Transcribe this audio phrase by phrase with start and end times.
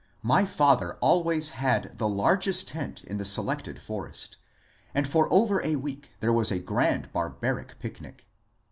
[0.23, 4.37] My father alwajrs had the largest tent in the selected forest,
[4.95, 8.25] and for over a week there was a grand barbaric picnic.